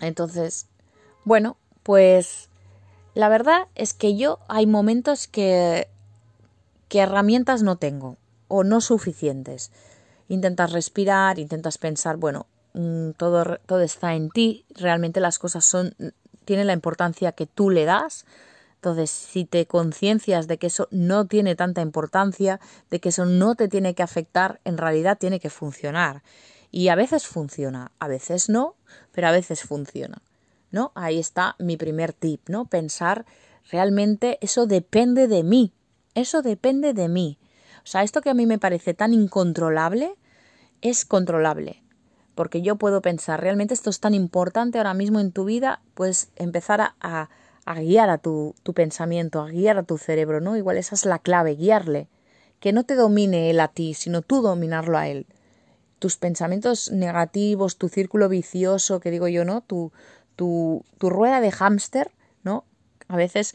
Entonces, 0.00 0.66
bueno, 1.24 1.56
pues 1.82 2.48
la 3.14 3.28
verdad 3.28 3.68
es 3.74 3.94
que 3.94 4.16
yo 4.16 4.40
hay 4.48 4.66
momentos 4.66 5.28
que, 5.28 5.88
que 6.88 7.00
herramientas 7.00 7.62
no 7.62 7.76
tengo 7.76 8.16
o 8.48 8.64
no 8.64 8.80
suficientes. 8.80 9.70
Intentas 10.28 10.72
respirar, 10.72 11.38
intentas 11.38 11.78
pensar, 11.78 12.16
bueno, 12.16 12.46
todo, 13.16 13.58
todo 13.66 13.80
está 13.80 14.14
en 14.14 14.30
ti, 14.30 14.64
realmente 14.74 15.20
las 15.20 15.38
cosas 15.38 15.64
son, 15.64 15.94
tienen 16.44 16.66
la 16.66 16.72
importancia 16.72 17.32
que 17.32 17.46
tú 17.46 17.70
le 17.70 17.84
das. 17.84 18.26
Entonces, 18.76 19.10
si 19.10 19.44
te 19.44 19.66
conciencias 19.66 20.46
de 20.46 20.58
que 20.58 20.66
eso 20.66 20.88
no 20.90 21.26
tiene 21.26 21.54
tanta 21.54 21.80
importancia, 21.80 22.60
de 22.90 23.00
que 23.00 23.08
eso 23.10 23.24
no 23.24 23.54
te 23.54 23.68
tiene 23.68 23.94
que 23.94 24.02
afectar, 24.02 24.60
en 24.64 24.76
realidad 24.76 25.16
tiene 25.18 25.40
que 25.40 25.50
funcionar. 25.50 26.22
Y 26.70 26.88
a 26.88 26.96
veces 26.96 27.26
funciona, 27.26 27.92
a 27.98 28.08
veces 28.08 28.48
no, 28.48 28.74
pero 29.12 29.28
a 29.28 29.32
veces 29.32 29.62
funciona. 29.62 30.20
¿No? 30.70 30.90
Ahí 30.96 31.20
está 31.20 31.54
mi 31.60 31.76
primer 31.76 32.12
tip, 32.12 32.48
¿no? 32.48 32.64
Pensar 32.64 33.26
realmente 33.70 34.38
eso 34.40 34.66
depende 34.66 35.28
de 35.28 35.44
mí. 35.44 35.72
Eso 36.14 36.42
depende 36.42 36.92
de 36.92 37.08
mí. 37.08 37.38
O 37.84 37.86
sea, 37.86 38.02
esto 38.02 38.20
que 38.22 38.30
a 38.30 38.34
mí 38.34 38.44
me 38.44 38.58
parece 38.58 38.92
tan 38.92 39.14
incontrolable 39.14 40.16
es 40.80 41.04
controlable. 41.04 41.83
Porque 42.34 42.62
yo 42.62 42.76
puedo 42.76 43.00
pensar, 43.00 43.40
realmente 43.40 43.74
esto 43.74 43.90
es 43.90 44.00
tan 44.00 44.14
importante 44.14 44.78
ahora 44.78 44.94
mismo 44.94 45.20
en 45.20 45.32
tu 45.32 45.44
vida, 45.44 45.80
pues 45.94 46.30
empezar 46.36 46.94
a, 47.00 47.28
guiar 47.76 48.10
a 48.10 48.18
tu, 48.18 48.54
pensamiento, 48.74 49.40
a 49.40 49.50
guiar 49.50 49.78
a 49.78 49.82
tu 49.82 49.98
cerebro, 49.98 50.40
¿no? 50.40 50.56
Igual 50.56 50.76
esa 50.76 50.94
es 50.94 51.04
la 51.04 51.18
clave, 51.18 51.54
guiarle. 51.54 52.08
Que 52.60 52.72
no 52.72 52.84
te 52.84 52.94
domine 52.94 53.50
él 53.50 53.60
a 53.60 53.68
ti, 53.68 53.94
sino 53.94 54.22
tú 54.22 54.42
dominarlo 54.42 54.98
a 54.98 55.08
él 55.08 55.26
tus 56.00 56.16
pensamientos 56.18 56.90
negativos, 56.90 57.78
tu 57.78 57.88
círculo 57.88 58.28
vicioso, 58.28 59.00
que 59.00 59.10
digo 59.10 59.26
yo, 59.26 59.46
¿no? 59.46 59.62
Tu, 59.62 59.90
tu 60.36 60.82
rueda 61.00 61.40
de 61.40 61.50
hámster, 61.50 62.10
¿no? 62.42 62.64
A 63.08 63.16
veces 63.16 63.54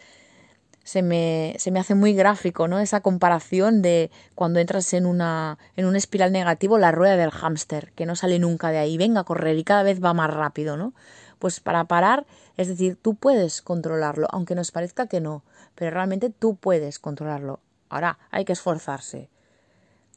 se 0.89 1.03
me, 1.03 1.53
se 1.59 1.69
me 1.69 1.79
hace 1.79 1.93
muy 1.93 2.15
gráfico, 2.15 2.67
¿no? 2.67 2.79
Esa 2.79 3.01
comparación 3.01 3.83
de 3.83 4.09
cuando 4.33 4.59
entras 4.59 4.91
en 4.93 5.05
una 5.05 5.59
en 5.75 5.85
un 5.85 5.95
espiral 5.95 6.31
negativo, 6.31 6.79
la 6.79 6.91
rueda 6.91 7.15
del 7.15 7.29
hámster, 7.29 7.91
que 7.91 8.07
no 8.07 8.15
sale 8.15 8.39
nunca 8.39 8.71
de 8.71 8.79
ahí, 8.79 8.97
venga 8.97 9.19
a 9.19 9.23
correr 9.23 9.55
y 9.59 9.63
cada 9.63 9.83
vez 9.83 10.03
va 10.03 10.15
más 10.15 10.33
rápido, 10.33 10.77
¿no? 10.77 10.95
Pues 11.37 11.59
para 11.59 11.85
parar, 11.85 12.25
es 12.57 12.69
decir, 12.69 12.97
tú 12.99 13.13
puedes 13.13 13.61
controlarlo, 13.61 14.25
aunque 14.31 14.55
nos 14.55 14.71
parezca 14.71 15.05
que 15.05 15.21
no, 15.21 15.43
pero 15.75 15.91
realmente 15.91 16.31
tú 16.31 16.55
puedes 16.55 16.97
controlarlo. 16.97 17.59
Ahora, 17.89 18.17
hay 18.31 18.43
que 18.43 18.53
esforzarse. 18.53 19.29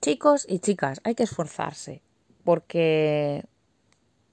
Chicos 0.01 0.47
y 0.49 0.61
chicas, 0.61 1.03
hay 1.05 1.15
que 1.15 1.25
esforzarse 1.25 2.01
porque 2.45 3.45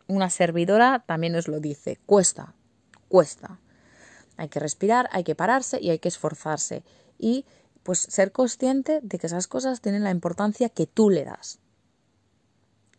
una 0.07 0.29
servidora 0.29 1.03
también 1.05 1.33
nos 1.33 1.49
lo 1.49 1.59
dice, 1.59 1.99
cuesta, 2.05 2.53
cuesta. 3.09 3.59
Hay 4.39 4.47
que 4.47 4.59
respirar, 4.59 5.09
hay 5.11 5.23
que 5.23 5.35
pararse 5.35 5.79
y 5.81 5.89
hay 5.89 5.99
que 5.99 6.07
esforzarse. 6.07 6.83
Y 7.17 7.45
pues 7.83 7.99
ser 7.99 8.31
consciente 8.31 8.99
de 9.03 9.19
que 9.19 9.27
esas 9.27 9.47
cosas 9.47 9.81
tienen 9.81 10.03
la 10.03 10.11
importancia 10.11 10.69
que 10.69 10.87
tú 10.87 11.09
le 11.09 11.25
das. 11.25 11.59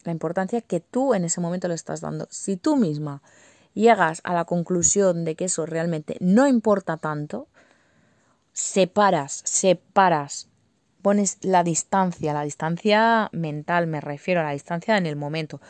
La 0.04 0.12
importancia 0.12 0.60
que 0.60 0.80
tú 0.80 1.14
en 1.14 1.24
ese 1.24 1.40
momento 1.40 1.66
le 1.66 1.74
estás 1.74 2.00
dando. 2.00 2.28
Si 2.30 2.56
tú 2.56 2.76
misma 2.76 3.22
llegas 3.72 4.20
a 4.24 4.34
la 4.34 4.44
conclusión 4.44 5.24
de 5.24 5.34
que 5.34 5.46
eso 5.46 5.64
realmente 5.64 6.16
no 6.20 6.46
importa 6.46 6.98
tanto, 6.98 7.48
separas, 8.52 9.42
separas 9.44 10.50
pones 11.00 11.38
la 11.40 11.64
distancia, 11.64 12.34
la 12.34 12.42
distancia 12.42 13.30
mental, 13.32 13.86
me 13.86 14.02
refiero 14.02 14.40
a 14.40 14.44
la 14.44 14.52
distancia 14.52 14.98
en 14.98 15.06
el 15.06 15.16
momento 15.16 15.60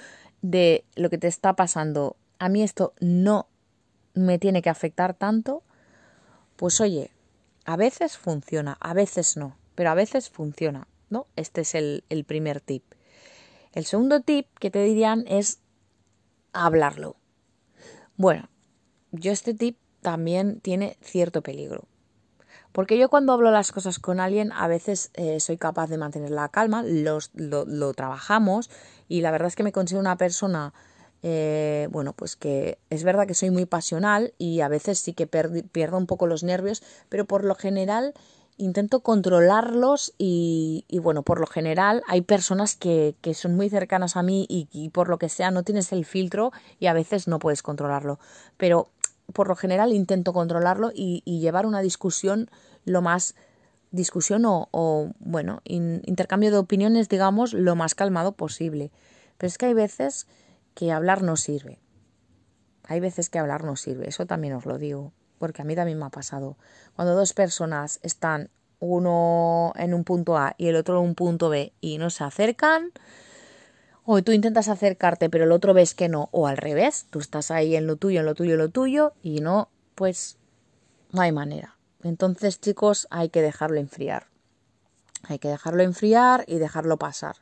de 0.43 0.85
lo 0.97 1.11
que 1.11 1.19
te 1.19 1.29
está 1.29 1.55
pasando. 1.55 2.17
A 2.41 2.49
mí 2.49 2.63
esto 2.63 2.95
no 3.01 3.47
me 4.15 4.39
tiene 4.39 4.63
que 4.63 4.71
afectar 4.71 5.15
tanto, 5.15 5.63
pues 6.57 6.81
oye, 6.81 7.11
a 7.65 7.77
veces 7.77 8.17
funciona, 8.17 8.77
a 8.81 8.95
veces 8.95 9.37
no, 9.37 9.57
pero 9.75 9.91
a 9.91 9.95
veces 9.95 10.31
funciona, 10.31 10.89
¿no? 11.09 11.27
Este 11.37 11.63
es 11.63 11.75
el, 11.75 12.25
primer 12.27 12.61
tip. 12.61 12.85
El 13.73 13.85
segundo 13.85 14.21
tip 14.21 14.47
que 14.59 14.71
te 14.71 14.83
dirían 14.83 15.25
es 15.27 15.61
hablarlo. 16.53 17.17
Bueno, 18.17 18.49
yo 19.13 19.33
este 19.33 19.55
tip 19.55 19.79
también 20.03 20.61
tiene 20.61 20.97
cierto 21.01 21.43
peligro. 21.43 21.85
Porque 22.73 22.99
yo 22.99 23.09
cuando 23.09 23.33
hablo 23.33 23.51
las 23.51 23.73
cosas 23.73 23.99
con 23.99 24.21
alguien 24.21 24.53
a 24.53 24.69
veces 24.69 25.11
eh, 25.15 25.41
soy 25.41 25.57
capaz 25.57 25.89
de 25.89 25.99
mantener 25.99 26.31
la 26.31 26.49
calma, 26.49 26.83
los, 26.83 27.31
lo, 27.35 27.95
trabajamos 27.95 28.71
y 29.09 29.23
la 29.23 29.31
verdad 29.31 29.49
es 29.49 29.57
que 29.57 29.65
me 29.65 29.73
considero 29.73 30.01
una 30.01 30.17
persona, 30.17 30.73
eh, 31.23 31.89
bueno, 31.91 32.13
pues 32.13 32.37
que 32.37 32.79
es 32.91 33.05
verdad 33.05 33.27
que 33.27 33.35
soy 33.35 33.51
muy 33.51 33.67
pasional 33.67 34.33
y 34.39 34.61
a 34.61 34.69
veces 34.69 34.99
sí 34.99 35.13
que 35.13 35.27
pierdo 35.27 35.99
un 35.99 36.07
poco 36.07 36.27
los 36.27 36.43
nervios, 36.43 36.83
pero 37.09 37.25
por 37.25 37.45
lo 37.45 37.55
general 37.55 38.15
intento 38.57 39.01
controlarlos 39.01 40.13
y, 40.19 40.85
y, 40.89 40.99
bueno, 40.99 41.23
por 41.23 41.41
lo 41.41 41.47
general 41.47 42.03
hay 42.07 42.21
personas 42.21 42.77
que, 42.77 43.15
que 43.23 43.33
son 43.35 43.57
muy 43.57 43.71
cercanas 43.71 44.17
a 44.17 44.23
mí 44.23 44.47
y, 44.49 44.69
y, 44.71 44.91
por 44.91 45.09
lo 45.09 45.19
que 45.19 45.31
sea 45.31 45.51
no 45.51 45.63
tienes 45.63 45.93
el 45.93 46.05
filtro 46.05 46.53
y 46.79 46.87
a 46.87 46.93
veces 46.93 47.27
no 47.27 47.39
puedes 47.39 47.63
controlarlo. 47.63 48.19
Pero 48.59 48.91
por 49.33 49.49
lo 49.49 49.57
general 49.57 49.93
intento 49.93 50.33
controlarlo 50.33 50.91
y, 50.95 51.23
llevar 51.25 51.67
una 51.67 51.81
discusión 51.81 52.51
lo 52.85 53.03
más 53.03 53.35
discusión 53.93 54.45
o, 54.47 55.11
bueno, 55.19 55.63
intercambio 55.65 56.51
de 56.51 56.59
opiniones, 56.59 57.09
digamos, 57.09 57.55
lo 57.55 57.75
más 57.77 57.95
calmado 57.95 58.33
posible. 58.33 58.91
Pero 59.39 59.49
es 59.49 59.59
que 59.59 59.67
hay 59.67 59.75
veces 59.75 60.27
que 60.81 60.93
hablar 60.93 61.23
no 61.23 61.37
sirve. 61.37 61.79
Hay 62.85 63.01
veces 63.01 63.29
que 63.29 63.39
hablar 63.39 63.65
no 63.65 63.77
sirve, 63.77 64.09
eso 64.09 64.25
también 64.25 64.55
os 64.55 64.65
lo 64.65 64.79
digo, 64.79 65.13
porque 65.39 65.61
a 65.61 65.67
mí 65.67 65.77
también 65.77 65.99
me 65.99 66.07
ha 66.07 66.11
pasado. 66.11 66.57
Cuando 66.97 67.15
dos 67.15 67.35
personas 67.35 68.01
están 68.03 68.49
uno 68.79 69.75
en 69.77 69.93
un 69.93 70.05
punto 70.05 70.39
A 70.39 70.55
y 70.57 70.69
el 70.69 70.77
otro 70.77 70.99
en 70.99 71.09
un 71.09 71.15
punto 71.15 71.51
B 71.51 71.75
y 71.83 71.99
no 71.99 72.09
se 72.09 72.25
acercan, 72.25 72.93
o 74.07 74.23
tú 74.23 74.33
intentas 74.33 74.69
acercarte 74.69 75.29
pero 75.29 75.45
el 75.45 75.53
otro 75.53 75.75
ves 75.75 75.95
que 75.95 76.09
no, 76.09 76.31
o 76.33 76.47
al 76.47 76.57
revés, 76.57 77.07
tú 77.11 77.19
estás 77.19 77.51
ahí 77.51 77.77
en 77.77 77.87
lo 77.87 77.97
tuyo, 77.97 78.21
en 78.21 78.27
lo 78.27 78.35
tuyo, 78.35 78.55
en 78.55 78.59
lo 78.61 78.71
tuyo 78.71 79.13
y 79.23 79.43
no, 79.43 79.69
pues 79.95 80.39
no 81.13 81.21
hay 81.21 81.31
manera. 81.31 81.77
Entonces, 82.03 82.59
chicos, 82.59 83.07
hay 83.11 83.29
que 83.29 83.43
dejarlo 83.43 83.79
enfriar. 83.79 84.29
Hay 85.25 85.39
que 85.39 85.49
dejarlo 85.49 85.83
enfriar 85.83 86.45
y 86.47 86.57
dejarlo 86.57 86.97
pasar. 86.97 87.37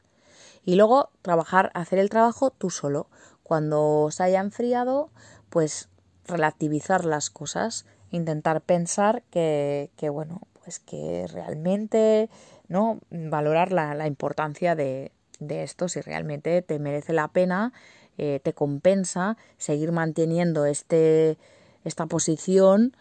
Y 0.64 0.76
luego 0.76 1.10
trabajar, 1.22 1.70
hacer 1.74 1.98
el 1.98 2.10
trabajo 2.10 2.50
tú 2.50 2.70
solo. 2.70 3.08
Cuando 3.42 4.08
se 4.10 4.22
haya 4.22 4.40
enfriado, 4.40 5.10
pues 5.48 5.88
relativizar 6.26 7.04
las 7.04 7.30
cosas, 7.30 7.86
intentar 8.10 8.60
pensar 8.60 9.22
que, 9.30 9.90
que 9.96 10.10
bueno, 10.10 10.42
pues 10.62 10.78
que 10.78 11.26
realmente, 11.32 12.28
¿no? 12.68 13.00
Valorar 13.10 13.72
la, 13.72 13.94
la 13.94 14.06
importancia 14.06 14.74
de, 14.74 15.12
de 15.40 15.62
esto, 15.62 15.88
si 15.88 16.00
realmente 16.00 16.62
te 16.62 16.78
merece 16.78 17.12
la 17.12 17.28
pena, 17.28 17.72
eh, 18.16 18.40
te 18.42 18.52
compensa 18.52 19.36
seguir 19.56 19.92
manteniendo 19.92 20.66
este, 20.66 21.38
esta 21.84 22.06
posición, 22.06 22.96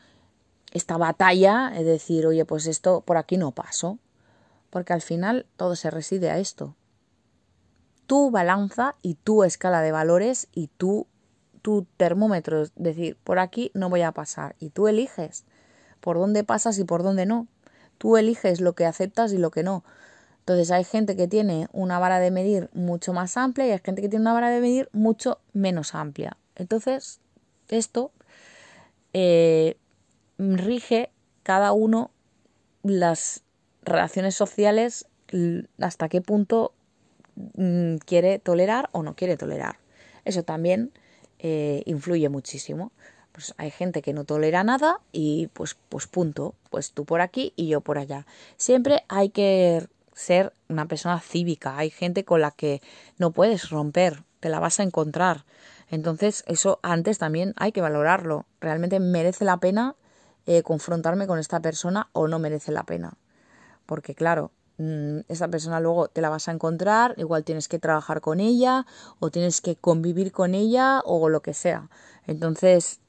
esta 0.73 0.97
batalla, 0.97 1.73
es 1.75 1.85
decir, 1.85 2.27
oye, 2.27 2.45
pues 2.45 2.67
esto 2.67 3.01
por 3.01 3.17
aquí 3.17 3.37
no 3.37 3.51
paso, 3.51 3.97
porque 4.69 4.93
al 4.93 5.01
final 5.01 5.45
todo 5.55 5.75
se 5.75 5.89
reside 5.89 6.29
a 6.29 6.37
esto. 6.37 6.75
Tu 8.07 8.31
balanza 8.31 8.95
y 9.01 9.15
tu 9.15 9.43
escala 9.43 9.81
de 9.81 9.91
valores 9.91 10.47
y 10.53 10.67
tu, 10.67 11.07
tu 11.61 11.85
termómetro, 11.97 12.63
es 12.63 12.71
decir, 12.75 13.17
por 13.23 13.39
aquí 13.39 13.71
no 13.73 13.89
voy 13.89 14.01
a 14.01 14.11
pasar 14.11 14.55
y 14.59 14.69
tú 14.69 14.87
eliges 14.87 15.45
por 15.99 16.17
dónde 16.17 16.43
pasas 16.43 16.79
y 16.79 16.83
por 16.83 17.03
dónde 17.03 17.25
no. 17.25 17.47
Tú 17.97 18.17
eliges 18.17 18.61
lo 18.61 18.73
que 18.73 18.85
aceptas 18.85 19.33
y 19.33 19.37
lo 19.37 19.51
que 19.51 19.63
no. 19.63 19.83
Entonces 20.39 20.71
hay 20.71 20.85
gente 20.85 21.17
que 21.17 21.27
tiene 21.27 21.67
una 21.73 21.99
vara 21.99 22.19
de 22.19 22.31
medir 22.31 22.69
mucho 22.73 23.11
más 23.11 23.35
amplia 23.35 23.67
y 23.67 23.71
hay 23.71 23.79
gente 23.83 24.01
que 24.01 24.07
tiene 24.07 24.23
una 24.23 24.33
vara 24.33 24.49
de 24.49 24.61
medir 24.61 24.89
mucho 24.93 25.39
menos 25.51 25.93
amplia. 25.93 26.37
Entonces 26.55 27.19
esto 27.67 28.11
eh, 29.11 29.77
rige 30.37 31.11
cada 31.43 31.73
uno 31.73 32.11
las 32.83 33.43
relaciones 33.81 34.35
sociales 34.35 35.07
hasta 35.81 36.07
qué 36.07 36.21
punto 36.21 36.73
mm, 37.55 37.97
quiere 37.97 38.39
tolerar 38.39 38.89
o 38.91 39.03
no 39.03 39.15
quiere 39.15 39.37
tolerar. 39.37 39.77
Eso 40.25 40.43
también 40.43 40.91
eh, 41.39 41.83
influye 41.85 42.29
muchísimo. 42.29 42.91
Pues 43.31 43.53
hay 43.57 43.69
gente 43.69 44.01
que 44.01 44.13
no 44.13 44.23
tolera 44.23 44.63
nada 44.63 44.99
y 45.11 45.47
pues, 45.53 45.77
pues 45.89 46.07
punto, 46.07 46.55
pues 46.71 46.91
tú 46.91 47.05
por 47.05 47.21
aquí 47.21 47.53
y 47.55 47.67
yo 47.67 47.81
por 47.81 47.99
allá. 47.99 48.25
Siempre 48.57 49.03
hay 49.07 49.29
que 49.29 49.87
ser 50.13 50.51
una 50.67 50.87
persona 50.87 51.19
cívica. 51.19 51.77
Hay 51.77 51.91
gente 51.91 52.25
con 52.25 52.41
la 52.41 52.51
que 52.51 52.81
no 53.17 53.31
puedes 53.31 53.69
romper, 53.69 54.23
te 54.39 54.49
la 54.49 54.59
vas 54.59 54.79
a 54.79 54.83
encontrar. 54.83 55.45
Entonces, 55.89 56.43
eso 56.47 56.79
antes 56.81 57.19
también 57.19 57.53
hay 57.57 57.71
que 57.71 57.81
valorarlo. 57.81 58.45
¿Realmente 58.59 58.99
merece 58.99 59.45
la 59.45 59.57
pena 59.57 59.95
eh, 60.45 60.63
confrontarme 60.63 61.27
con 61.27 61.39
esta 61.39 61.59
persona 61.61 62.09
o 62.13 62.27
no 62.27 62.39
merece 62.39 62.71
la 62.71 62.83
pena? 62.83 63.17
Porque 63.85 64.15
claro, 64.15 64.51
esa 65.27 65.47
persona 65.47 65.79
luego 65.79 66.07
te 66.07 66.21
la 66.21 66.29
vas 66.29 66.47
a 66.47 66.51
encontrar, 66.51 67.15
igual 67.17 67.43
tienes 67.43 67.67
que 67.67 67.79
trabajar 67.79 68.21
con 68.21 68.39
ella 68.39 68.85
o 69.19 69.31
tienes 69.31 69.59
que 69.59 69.75
convivir 69.75 70.31
con 70.31 70.53
ella 70.53 71.01
o 71.03 71.29
lo 71.29 71.41
que 71.41 71.53
sea. 71.53 71.89
Entonces, 72.27 72.99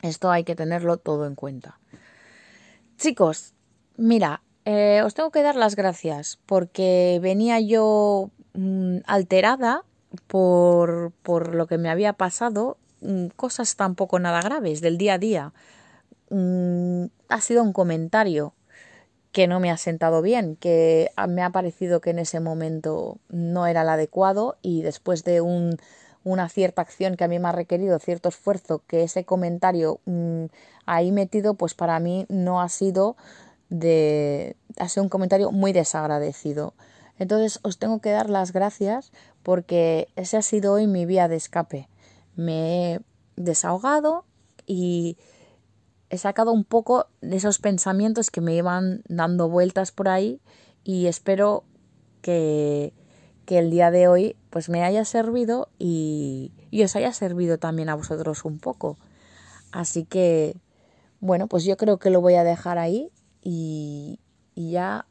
esto 0.00 0.30
hay 0.30 0.44
que 0.44 0.56
tenerlo 0.56 0.96
todo 0.96 1.26
en 1.26 1.34
cuenta. 1.34 1.78
Chicos, 2.96 3.52
mira, 3.96 4.42
eh, 4.64 5.02
os 5.04 5.12
tengo 5.14 5.30
que 5.30 5.42
dar 5.42 5.56
las 5.56 5.76
gracias 5.76 6.38
porque 6.46 7.18
venía 7.22 7.60
yo 7.60 8.30
mm, 8.54 8.98
alterada 9.06 9.84
por, 10.26 11.12
por 11.22 11.54
lo 11.54 11.66
que 11.66 11.76
me 11.76 11.90
había 11.90 12.14
pasado, 12.14 12.78
mm, 13.02 13.26
cosas 13.36 13.76
tampoco 13.76 14.18
nada 14.18 14.40
graves 14.40 14.80
del 14.80 14.96
día 14.96 15.14
a 15.14 15.18
día. 15.18 15.52
Mm, 16.30 17.06
ha 17.28 17.40
sido 17.40 17.62
un 17.62 17.74
comentario 17.74 18.54
que 19.34 19.48
no 19.48 19.58
me 19.58 19.72
ha 19.72 19.76
sentado 19.76 20.22
bien, 20.22 20.54
que 20.54 21.10
me 21.28 21.42
ha 21.42 21.50
parecido 21.50 22.00
que 22.00 22.10
en 22.10 22.20
ese 22.20 22.38
momento 22.38 23.18
no 23.28 23.66
era 23.66 23.82
el 23.82 23.88
adecuado 23.88 24.56
y 24.62 24.82
después 24.82 25.24
de 25.24 25.40
un, 25.40 25.76
una 26.22 26.48
cierta 26.48 26.82
acción 26.82 27.16
que 27.16 27.24
a 27.24 27.28
mí 27.28 27.40
me 27.40 27.48
ha 27.48 27.52
requerido 27.52 27.98
cierto 27.98 28.28
esfuerzo, 28.28 28.84
que 28.86 29.02
ese 29.02 29.24
comentario 29.24 29.98
mm, 30.04 30.44
ahí 30.86 31.10
metido, 31.10 31.54
pues 31.54 31.74
para 31.74 31.98
mí 31.98 32.26
no 32.28 32.60
ha 32.60 32.68
sido 32.68 33.16
de 33.70 34.54
ha 34.78 34.88
sido 34.88 35.02
un 35.02 35.08
comentario 35.08 35.50
muy 35.50 35.72
desagradecido. 35.72 36.74
Entonces 37.18 37.58
os 37.64 37.78
tengo 37.78 38.00
que 38.00 38.10
dar 38.10 38.30
las 38.30 38.52
gracias 38.52 39.10
porque 39.42 40.06
ese 40.14 40.36
ha 40.36 40.42
sido 40.42 40.74
hoy 40.74 40.86
mi 40.86 41.06
vía 41.06 41.26
de 41.26 41.34
escape. 41.34 41.88
Me 42.36 42.94
he 42.94 43.00
desahogado 43.34 44.26
y 44.64 45.18
he 46.14 46.18
sacado 46.18 46.52
un 46.52 46.64
poco 46.64 47.08
de 47.20 47.36
esos 47.36 47.58
pensamientos 47.58 48.30
que 48.30 48.40
me 48.40 48.54
iban 48.54 49.02
dando 49.08 49.48
vueltas 49.48 49.90
por 49.90 50.08
ahí 50.08 50.40
y 50.84 51.06
espero 51.06 51.64
que, 52.22 52.94
que 53.46 53.58
el 53.58 53.70
día 53.70 53.90
de 53.90 54.06
hoy 54.08 54.36
pues 54.50 54.68
me 54.68 54.84
haya 54.84 55.04
servido 55.04 55.68
y, 55.78 56.52
y 56.70 56.84
os 56.84 56.94
haya 56.94 57.12
servido 57.12 57.58
también 57.58 57.88
a 57.88 57.96
vosotros 57.96 58.44
un 58.44 58.58
poco. 58.58 58.96
Así 59.72 60.04
que, 60.04 60.56
bueno, 61.18 61.48
pues 61.48 61.64
yo 61.64 61.76
creo 61.76 61.98
que 61.98 62.10
lo 62.10 62.20
voy 62.20 62.34
a 62.34 62.44
dejar 62.44 62.78
ahí 62.78 63.10
y, 63.42 64.20
y 64.54 64.70
ya 64.70 65.06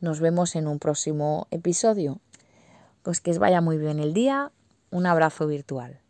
nos 0.00 0.20
vemos 0.20 0.54
en 0.54 0.68
un 0.68 0.78
próximo 0.78 1.48
episodio. 1.50 2.20
Pues 3.02 3.20
que 3.20 3.32
os 3.32 3.38
vaya 3.38 3.60
muy 3.60 3.76
bien 3.76 3.98
el 3.98 4.14
día. 4.14 4.52
Un 4.90 5.06
abrazo 5.06 5.48
virtual. 5.48 6.00